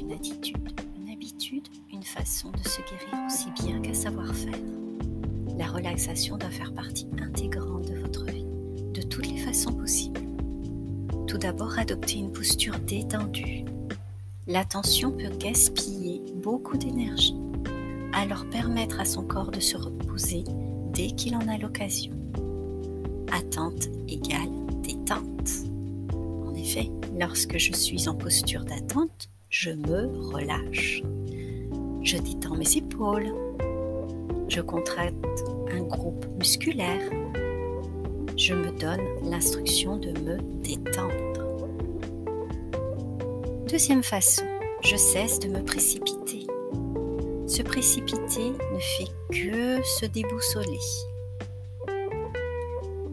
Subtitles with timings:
[0.00, 0.56] une attitude,
[0.96, 4.58] une habitude, une façon de se guérir aussi bien qu'un savoir-faire.
[5.58, 8.46] La relaxation doit faire partie intégrante de votre vie,
[8.94, 10.20] de toutes les façons possibles.
[11.26, 13.64] Tout d'abord, adopter une posture détendue.
[14.46, 17.36] L'attention peut gaspiller beaucoup d'énergie,
[18.14, 20.44] alors permettre à son corps de se reposer
[20.94, 22.12] dès qu'il en a l'occasion.
[23.30, 24.50] Attente égale
[24.82, 25.66] détente.
[26.46, 31.02] En effet, lorsque je suis en posture d'attente, je me relâche.
[32.02, 33.34] Je détends mes épaules.
[34.48, 35.14] Je contracte
[35.70, 37.02] un groupe musculaire.
[38.36, 41.12] Je me donne l'instruction de me détendre.
[43.68, 44.44] Deuxième façon,
[44.82, 46.46] je cesse de me précipiter.
[47.46, 50.80] Se précipiter ne fait que se déboussoler.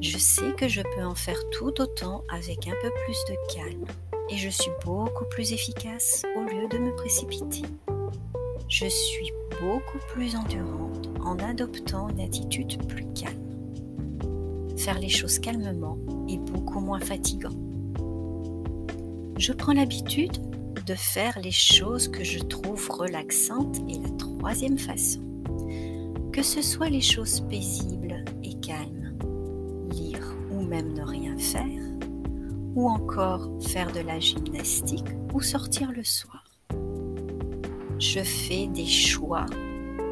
[0.00, 3.86] Je sais que je peux en faire tout autant avec un peu plus de calme
[4.30, 7.62] et je suis beaucoup plus efficace au lieu de me précipiter.
[8.68, 14.76] Je suis beaucoup plus endurante en adoptant une attitude plus calme.
[14.76, 17.56] Faire les choses calmement est beaucoup moins fatigant.
[19.38, 20.36] Je prends l'habitude
[20.84, 25.20] de faire les choses que je trouve relaxantes et la troisième façon.
[26.32, 29.16] Que ce soit les choses paisibles et calmes,
[29.90, 31.87] lire ou même ne rien faire,
[32.74, 36.44] ou encore faire de la gymnastique ou sortir le soir.
[37.98, 39.46] Je fais des choix,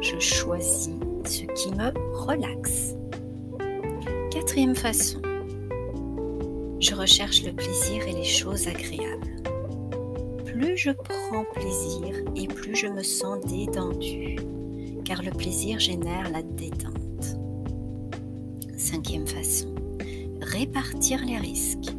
[0.00, 0.94] je choisis
[1.24, 2.94] ce qui me relaxe.
[4.30, 5.20] Quatrième façon,
[6.80, 9.42] je recherche le plaisir et les choses agréables.
[10.44, 14.36] Plus je prends plaisir et plus je me sens détendue,
[15.04, 17.38] car le plaisir génère la détente.
[18.76, 19.74] Cinquième façon,
[20.40, 21.92] répartir les risques.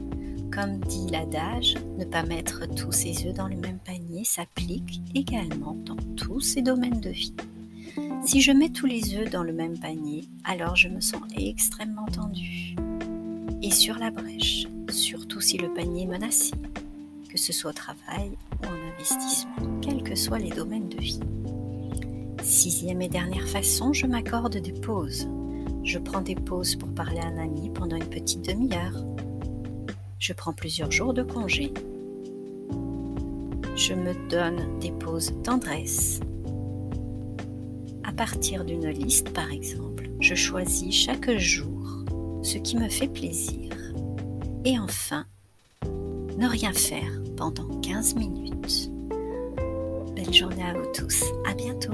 [0.56, 5.76] Comme dit l'adage, ne pas mettre tous ses œufs dans le même panier s'applique également
[5.86, 7.36] dans tous ces domaines de vie.
[8.24, 12.06] Si je mets tous les œufs dans le même panier, alors je me sens extrêmement
[12.06, 12.74] tendue
[13.62, 16.54] et sur la brèche, surtout si le panier est menacé,
[17.30, 18.32] que ce soit au travail
[18.64, 21.20] ou en investissement, quels que soient les domaines de vie.
[22.44, 25.28] Sixième et dernière façon, je m'accorde des pauses.
[25.84, 29.04] Je prends des pauses pour parler à un ami pendant une petite demi-heure
[30.20, 31.74] je prends plusieurs jours de congé.
[33.76, 36.20] Je me donne des pauses tendresse.
[38.04, 42.04] À partir d'une liste, par exemple, je choisis chaque jour
[42.42, 43.72] ce qui me fait plaisir.
[44.64, 45.26] Et enfin,
[46.38, 48.92] ne rien faire pendant 15 minutes.
[50.16, 51.24] Belle journée à vous tous.
[51.46, 51.94] À bientôt.